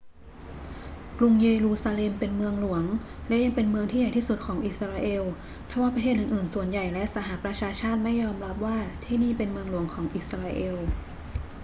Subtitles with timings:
[1.19, 2.83] กรุงเยรูซาเล็มเป็นเมืองหลวง
[3.27, 5.23] และยังเป็นเมืองที่ใหญ่ที่สุดของอิสราเอล
[5.69, 10.75] ทว่าประเทศอื่น ๆ ส่วนใหญ่และสหประชาชาติไม่ยอมรับว่าที่นี่เป็นเมืองหลวงของอิสราเอล